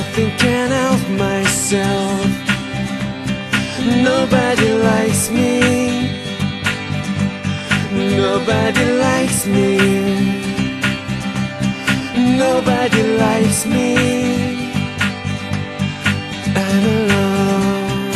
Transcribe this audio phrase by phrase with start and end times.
[0.00, 2.26] I thinking of myself.
[4.08, 5.60] Nobody likes me.
[8.16, 9.76] Nobody likes me.
[12.38, 13.88] Nobody likes me.
[16.64, 18.10] I'm alone.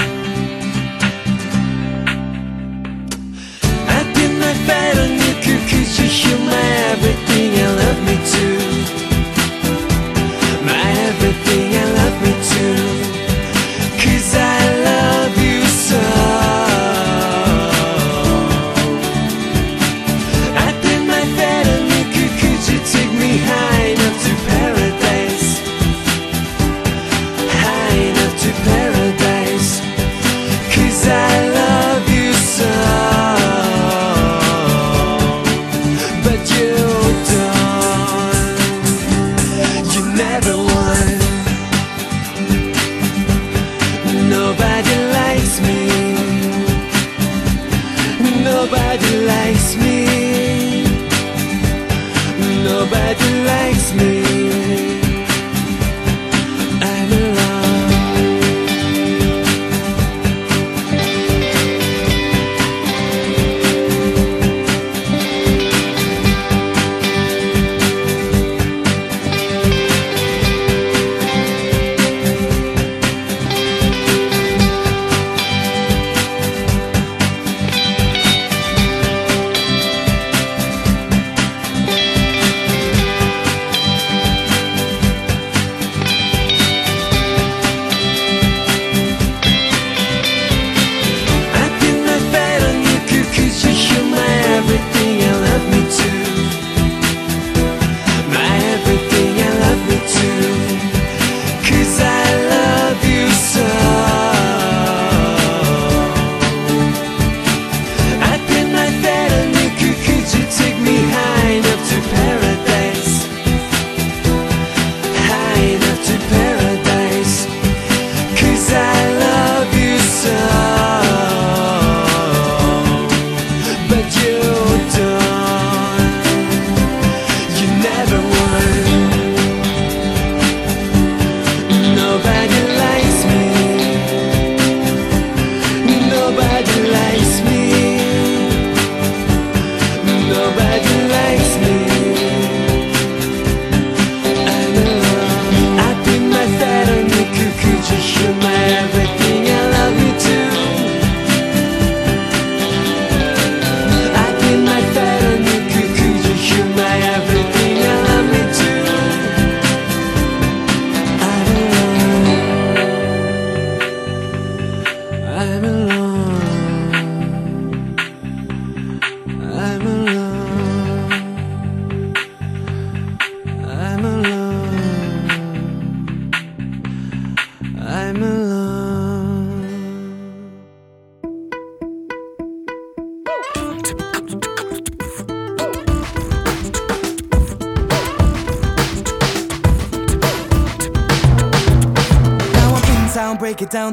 [3.97, 5.35] I did my fight on you
[5.69, 8.74] cause you, you're my everything I love me too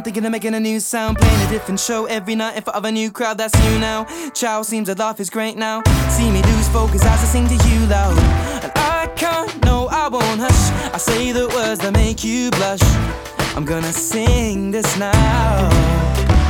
[0.02, 1.18] down, thinking of making a new sound.
[1.18, 4.06] Playing a different show every night in front of a new crowd, that's you now.
[4.34, 5.82] Chow seems to laugh is great now.
[6.10, 8.18] See me lose focus as I sing to you loud.
[8.64, 10.94] And I can't, no, I won't hush.
[10.94, 12.82] I say the words that make you blush.
[13.56, 15.12] I'm gonna sing this now.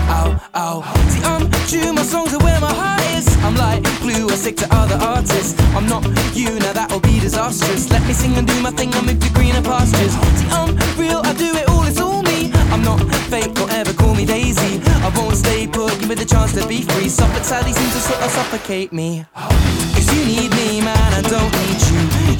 [0.09, 0.81] Ow, ow.
[1.09, 3.37] See, um, I'm true, my songs are where my heart is.
[3.43, 5.59] I'm like glue, I stick to other artists.
[5.75, 6.03] I'm not
[6.35, 7.89] you, now that'll be disastrous.
[7.89, 10.13] Let me sing and do my thing, I'll move to greener pastures.
[10.39, 12.51] See, I'm real, I do it all, it's all me.
[12.73, 12.99] I'm not
[13.29, 14.81] fake, don't ever call me Daisy.
[15.05, 17.09] I won't stay put, give me the chance to be free.
[17.09, 19.25] Suffolk sadly seems to sort of suffocate me.
[19.93, 22.30] Cause you need me, man, I don't need you.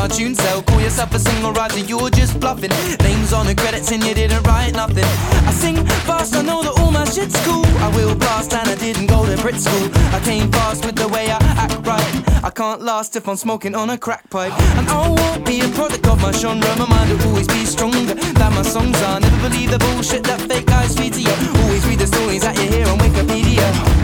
[0.00, 0.62] My tune sell.
[0.62, 2.70] Call yourself a single writer, you're just bluffing.
[3.02, 5.04] Names on the credits and you didn't write nothing.
[5.48, 5.76] I sing
[6.08, 7.66] fast, I know that all my shit's cool.
[7.86, 9.90] I will blast and I didn't go to Brit school.
[10.16, 12.14] I came fast with the way I act right.
[12.42, 14.54] I can't last if I'm smoking on a crack pipe.
[14.78, 16.70] And I won't be a product of my genre.
[16.76, 19.20] My mind will always be stronger than my songs are.
[19.20, 21.36] Never believe the bullshit that fake guys feed to you.
[21.62, 23.99] Always read the stories that you hear on Wikipedia.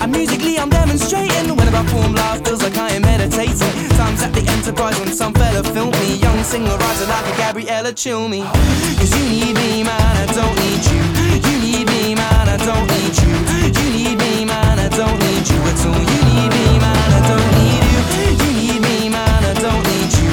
[0.00, 1.54] And musically I'm demonstrating.
[1.56, 3.88] When I perform live feels like I am meditating.
[4.00, 6.16] Times at the Enterprise when some fella filmed me.
[6.16, 8.42] Young singer writer like a Gabriella Cilmi
[8.98, 11.00] Cause you need me man, I don't need you.
[11.44, 13.32] You need me man, I don't need you.
[13.76, 16.00] You need me man, I don't need you at all.
[16.00, 18.00] You need me man, I don't need you.
[18.40, 20.28] You need me man, I don't need you.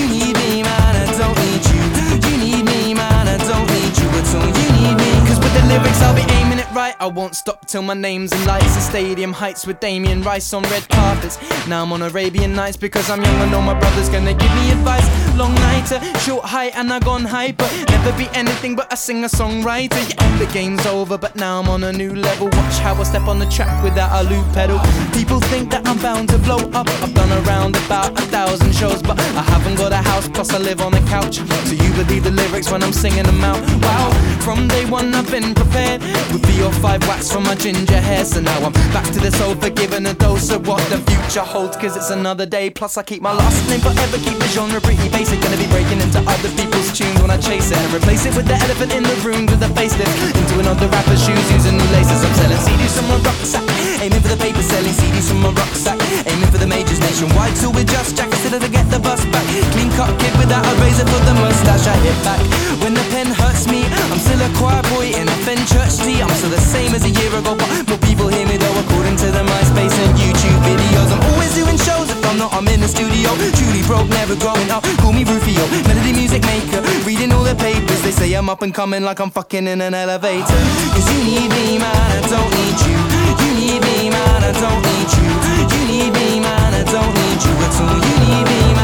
[0.00, 1.80] You need me man, I don't need you.
[2.24, 4.48] You need me man, I don't need you at all.
[4.48, 5.10] You need me.
[5.28, 8.44] Cause with the lyrics I'll be aiming right I won't stop till my name's in
[8.46, 11.38] lights and stadium heights with Damien Rice on red carpets.
[11.66, 14.70] Now I'm on Arabian Nights because I'm young and know my brother's gonna give me
[14.72, 15.06] advice.
[15.36, 17.68] Long nighter, short height, and I gone hyper.
[17.88, 20.00] Never be anything but a singer songwriter.
[20.10, 22.46] Yeah, the game's over, but now I'm on a new level.
[22.46, 24.78] Watch how I step on the track without a loop pedal.
[25.12, 26.88] People think that I'm bound to blow up.
[27.02, 30.58] I've done around about a thousand shows, but I haven't got a house, plus I
[30.58, 31.36] live on a couch.
[31.36, 33.60] So you believe the lyrics when I'm singing them out.
[33.82, 36.02] Wow, from day one I've been prepared
[36.32, 38.24] with three or five wax from my ginger hair.
[38.24, 41.76] So now I'm back to this old forgiven a dose of what the future holds.
[41.76, 42.70] Cause it's another day.
[42.70, 44.18] Plus, I keep my last name forever.
[44.18, 45.40] Keep the genre pretty basic.
[45.40, 47.78] Gonna be breaking into other people's tunes when I chase it.
[47.78, 50.14] And replace it with the elephant in the room with a facelift.
[50.36, 52.24] Into another rapper's shoes using new laces.
[52.24, 53.64] I'm selling CDs from my rucksack.
[54.00, 55.98] Aiming for the paper, selling CDs from my rucksack.
[56.26, 57.56] Aiming for the majors nationwide.
[57.56, 59.46] So we're just jackets to get the bus back.
[59.72, 61.86] Clean cut kid without a razor for the mustache.
[61.86, 62.40] I hit back
[62.82, 63.86] when the pen hurts me.
[64.10, 66.20] I'm still a choir boy in a Fen church tea.
[66.20, 68.76] I'm still the same as a year ago, but more people hear me though.
[68.82, 72.10] According to the MySpace and YouTube videos, I'm always doing shows.
[72.10, 73.30] If I'm not, I'm in the studio.
[73.54, 74.82] Truly broke, never growing up.
[74.98, 76.82] Call me Rufio, melody music maker.
[77.06, 79.94] Reading all the papers, they say I'm up and coming like I'm fucking in an
[79.94, 80.60] elevator.
[80.92, 82.98] Cause you need me, man, I don't need you.
[83.42, 85.30] You need me, man, I don't need you.
[85.70, 87.94] You need me, man, I don't need you at all.
[87.94, 88.79] You need me, man,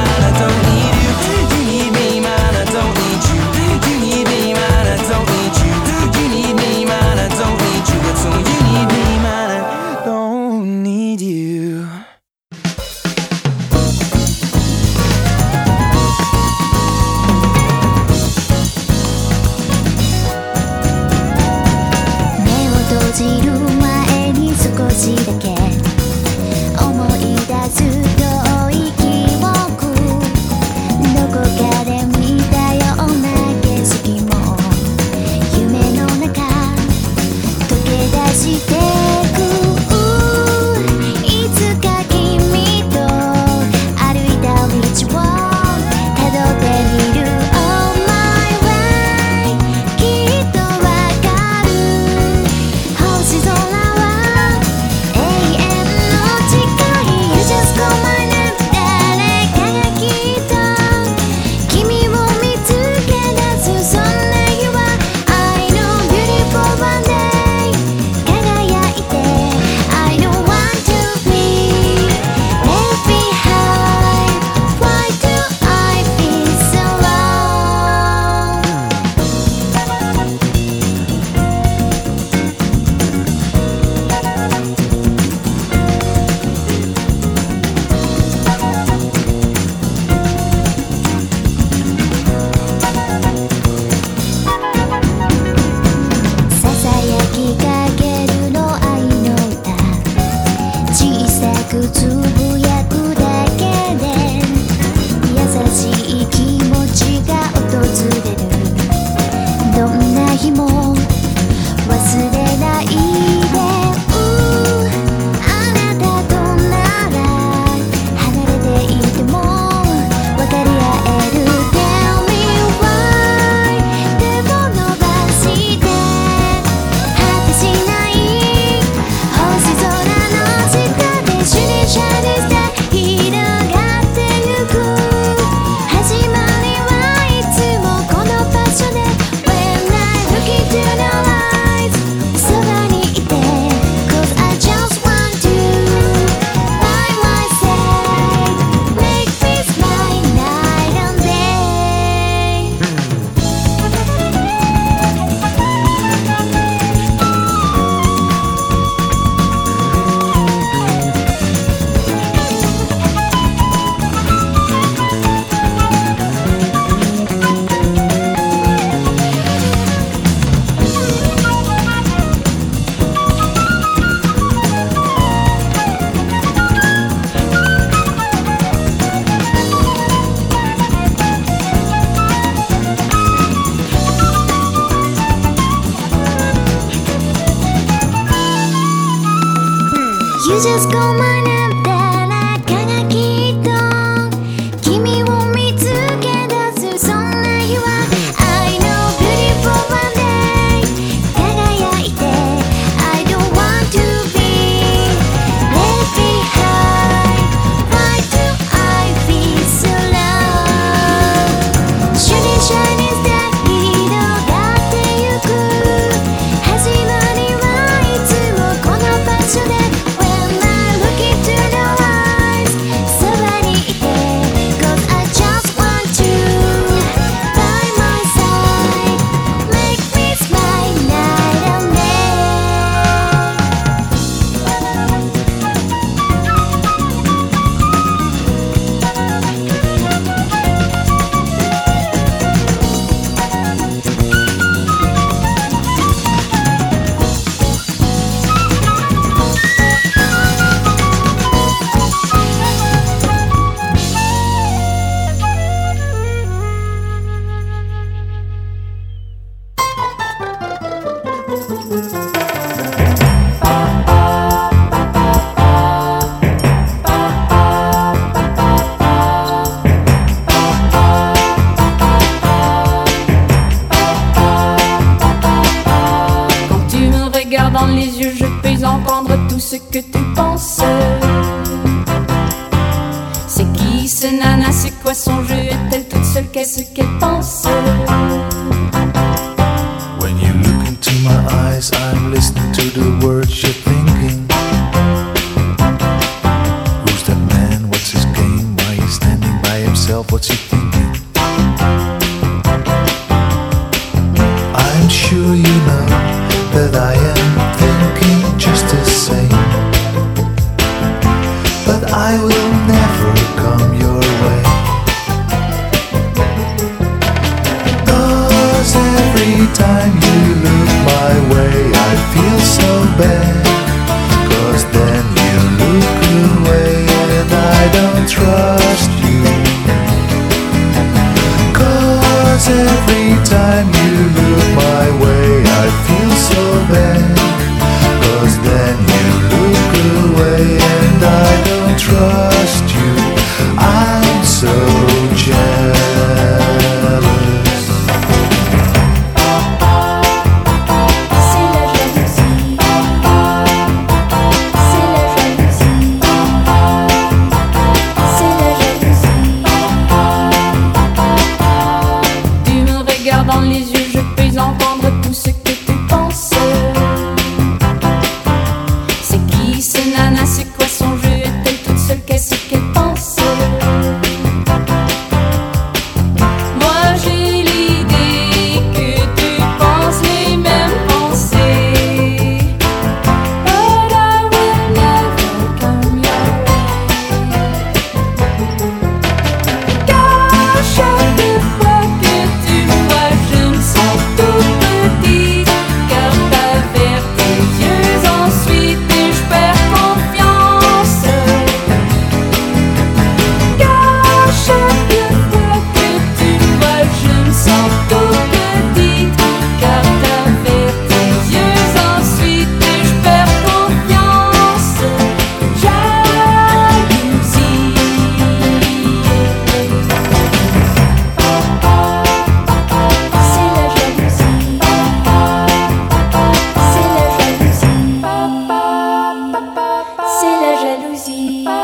[190.65, 191.26] just call my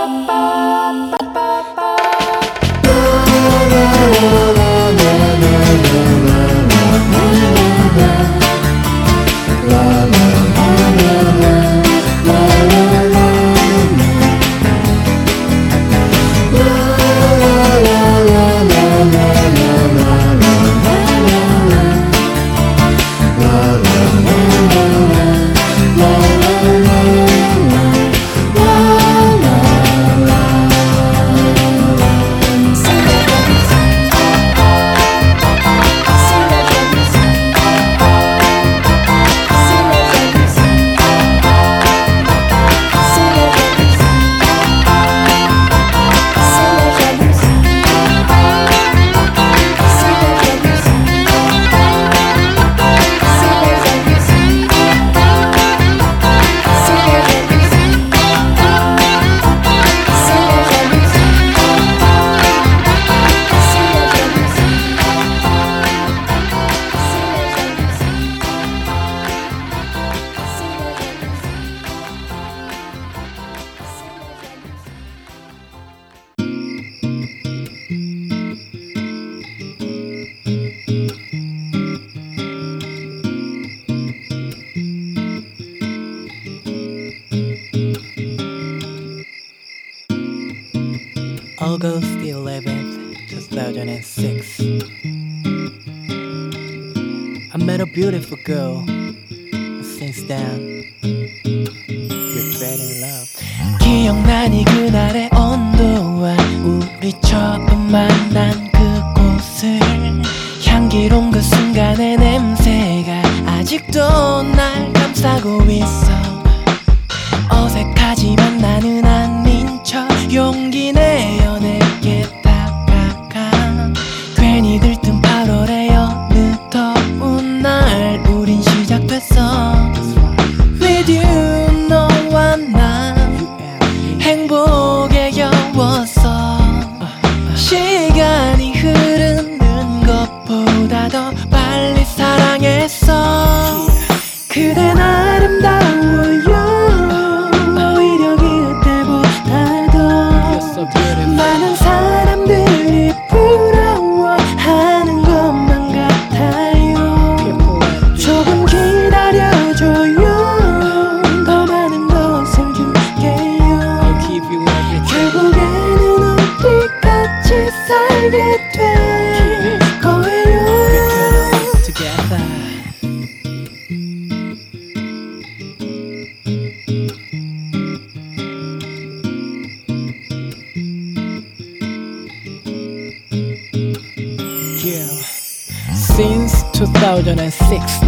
[0.03, 0.42] Bye.
[91.63, 94.61] August 11th, 2006.
[97.55, 98.85] I met a beautiful girl.
[99.81, 103.29] Since then, we fell in love.
[103.81, 109.79] 기억나니 그날의 온도와 우리 처음 만난 그곳을
[110.67, 112.17] 향기로운 그 순간에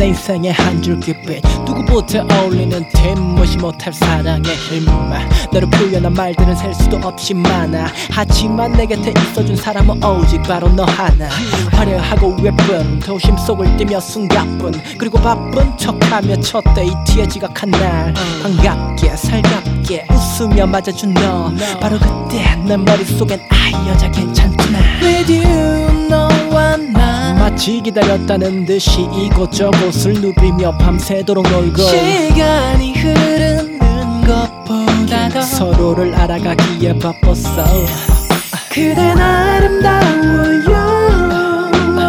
[0.04, 4.84] 내 인생의 한 줄기빛 누구보다 어울리는 뒷무시 못할 사랑의 힘
[5.50, 7.86] 너를 표현한 말들은 셀 수도 없이 많아.
[8.10, 11.26] 하지만 내 곁에 있어준 사람은 오직 바로 너 하나.
[11.72, 18.12] 화려하고 예쁜 도심 속을 뛰며 숨가쁜 그리고 바쁜 척하며 첫 데이트에 지각한 날.
[18.42, 21.50] 반갑게 살갑게 웃으며 맞아준 너.
[21.80, 24.78] 바로 그때 내 머릿속엔 아 여자 괜찮구나
[27.44, 37.66] 마치 기다렸다는 듯이 이곳저곳을 누비며 밤새도록 놀고 시간이 흐르는 것보다도 서로를 알아가기에 바빴어.
[38.70, 40.72] 그댄 아름다워요.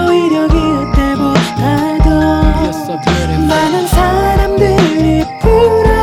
[0.07, 2.09] 오히려 그때보다도
[3.45, 5.94] 많은 사람들이 부러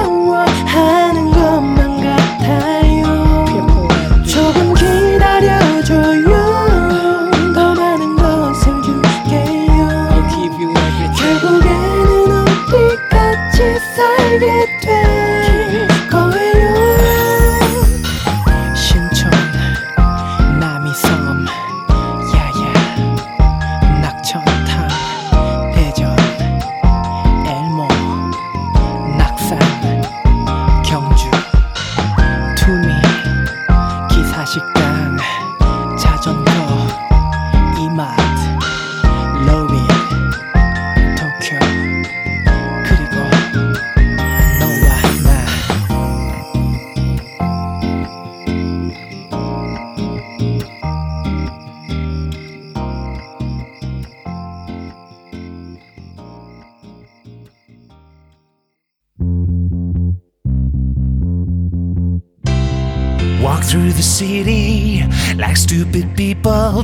[14.83, 15.22] down.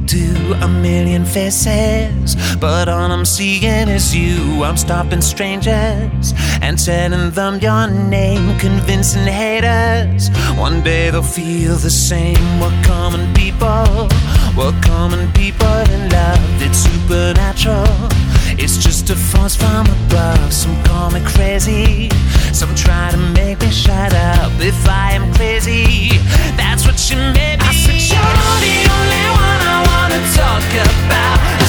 [0.08, 0.54] Do.
[0.62, 4.64] A million faces, but all I'm seeing is you.
[4.64, 10.30] I'm stopping strangers and telling them your name, convincing haters.
[10.56, 12.42] One day they'll feel the same.
[12.60, 14.08] We're common people,
[14.56, 16.62] we're common people in love.
[16.62, 17.86] It's supernatural.
[18.60, 20.52] It's just a force from above.
[20.52, 22.08] Some call me crazy,
[22.52, 24.50] some try to make me shut up.
[24.58, 26.18] If I am crazy,
[26.56, 27.66] that's what you made me.
[27.68, 29.37] I said you're the only one
[30.34, 31.67] talk about.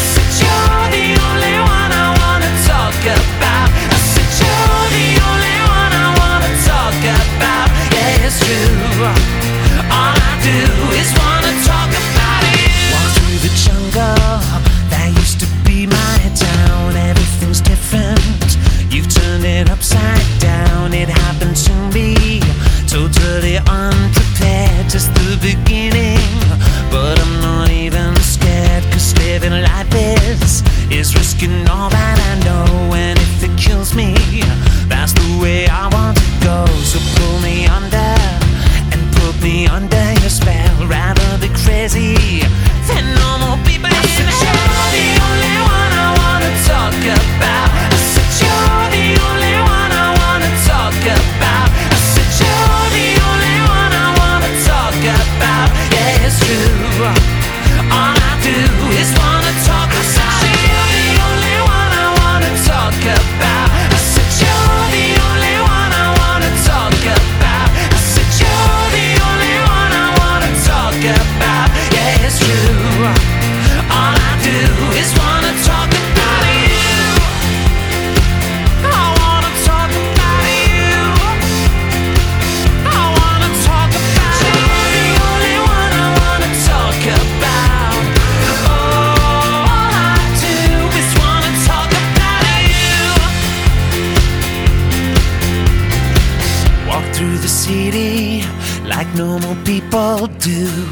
[100.20, 100.86] People do.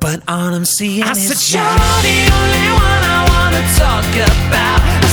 [0.00, 1.60] But all I'm seeing I is said you.
[1.60, 5.09] you're the only one I wanna talk about.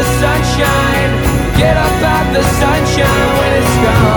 [0.00, 1.12] The sunshine.
[1.52, 4.09] Forget about the sunshine when it's gone.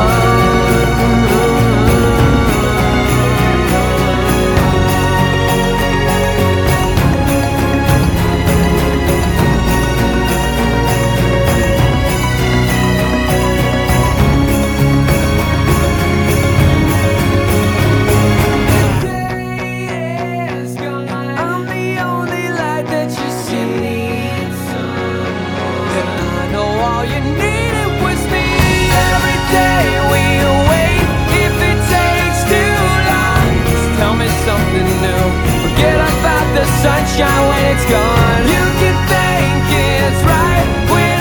[37.73, 38.41] It's gone.
[38.45, 40.67] You can think it's right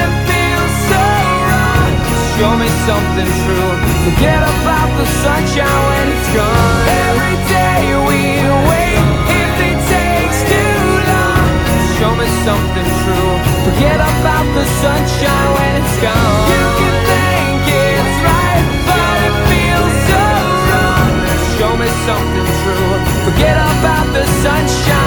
[0.05, 1.05] it feels so
[1.48, 1.92] wrong.
[2.36, 3.72] Show me something true.
[4.05, 6.84] Forget about the sunshine when it's gone.
[7.09, 8.20] Every day we
[8.68, 9.00] wait.
[9.32, 11.48] If it takes too long,
[11.96, 13.32] show me something true.
[13.64, 16.44] Forget about the sunshine when it's gone.
[16.53, 20.24] You can think it's right, but it feels so
[20.68, 21.12] wrong.
[21.57, 22.92] Show me something true.
[23.24, 25.01] Forget about the sunshine.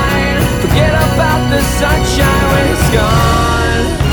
[0.76, 4.04] Forget about the sunshine when it's gone.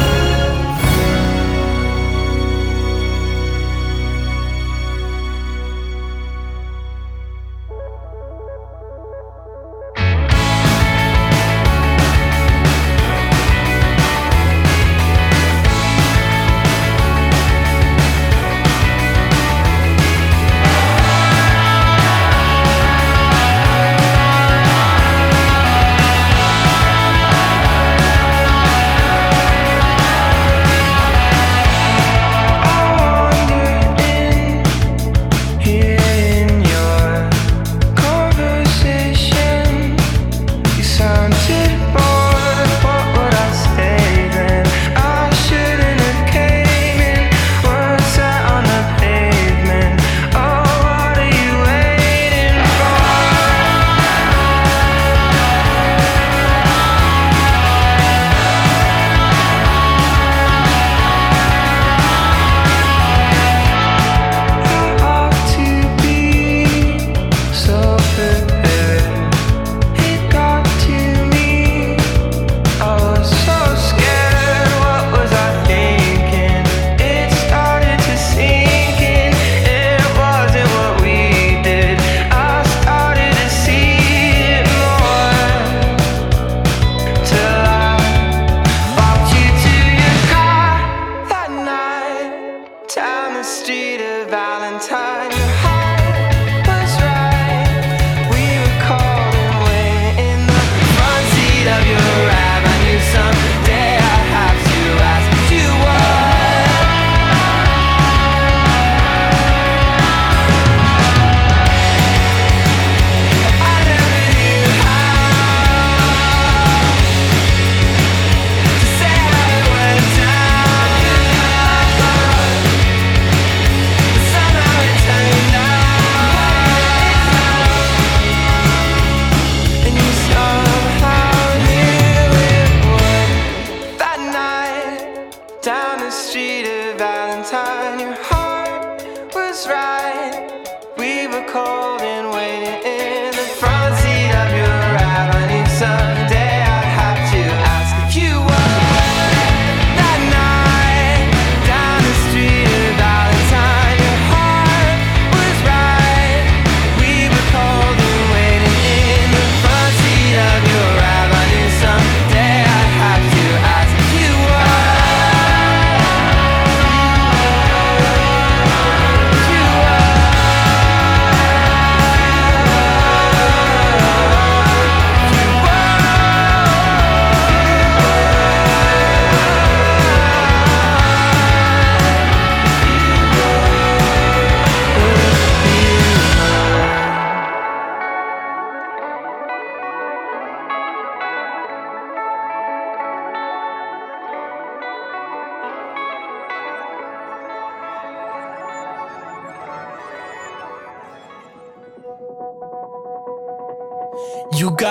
[92.95, 93.43] Thank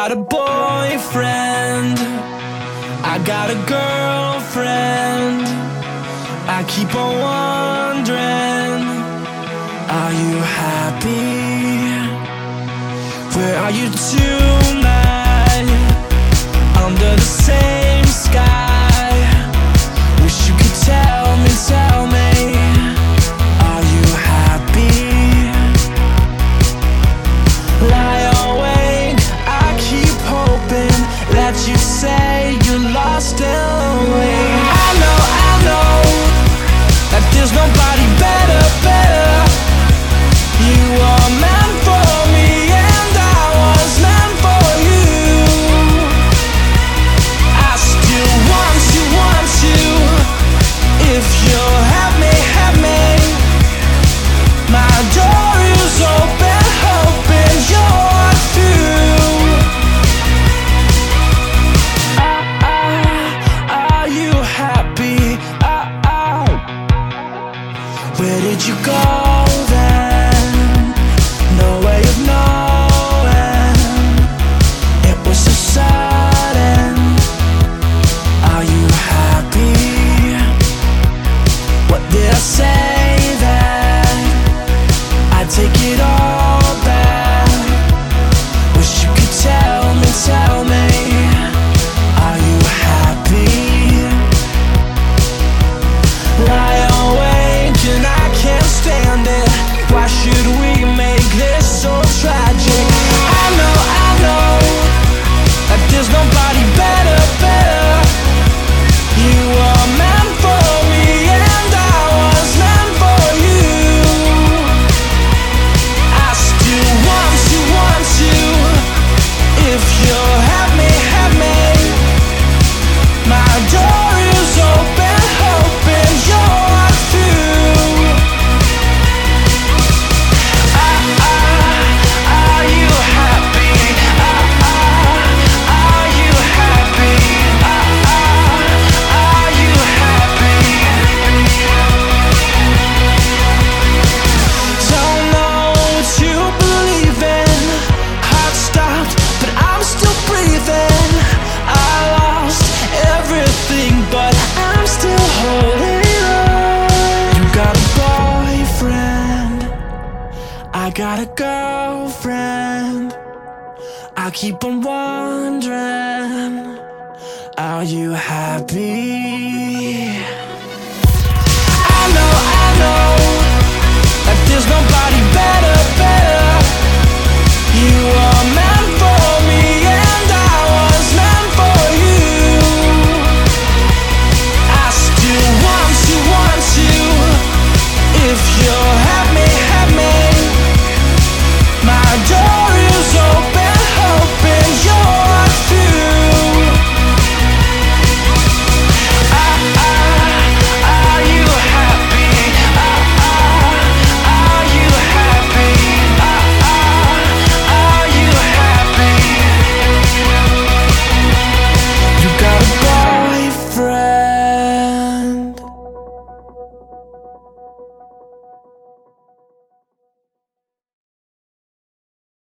[0.01, 1.99] got a boyfriend.
[3.13, 5.43] I got a girlfriend.
[6.57, 8.83] I keep on wondering,
[9.99, 11.27] are you happy?
[13.37, 14.60] Where are you too?